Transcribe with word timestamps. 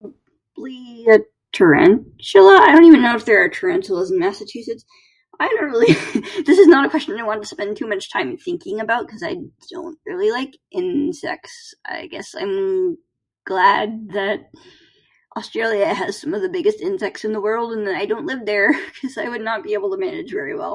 Probably... 0.00 1.06
tarantula? 1.52 2.58
I 2.62 2.72
don't 2.72 2.84
even 2.84 3.02
know 3.02 3.16
if 3.16 3.24
there 3.24 3.42
are 3.44 3.48
tarantulas 3.48 4.10
in 4.10 4.18
Massachusetts. 4.18 4.84
I 5.40 5.48
don't 5.48 5.70
really... 5.70 5.92
This 6.42 6.58
is 6.58 6.66
not 6.68 6.86
a 6.86 6.90
question 6.90 7.18
I 7.18 7.24
wanted 7.24 7.42
to 7.42 7.48
spend 7.48 7.76
too 7.76 7.88
much 7.88 8.10
time 8.12 8.36
thinking 8.36 8.80
about 8.80 9.06
because 9.06 9.22
I 9.22 9.36
don't 9.70 9.98
really 10.06 10.30
like 10.30 10.56
insects. 10.70 11.74
I 11.84 12.06
guess 12.06 12.34
I'm 12.38 12.96
glad 13.44 14.10
that 14.10 14.50
Australia 15.36 15.92
has 15.92 16.20
some 16.20 16.34
of 16.34 16.42
the 16.42 16.48
biggest 16.48 16.80
insects 16.80 17.24
in 17.24 17.32
the 17.32 17.40
world 17.40 17.72
and 17.72 17.84
that 17.88 17.96
I 17.96 18.06
don't 18.06 18.26
live 18.26 18.46
there, 18.46 18.72
cuz 19.00 19.18
I 19.18 19.28
would 19.28 19.40
not 19.42 19.64
be 19.64 19.74
able 19.74 19.90
to 19.90 19.98
manage 19.98 20.30
very 20.30 20.56
well. 20.56 20.72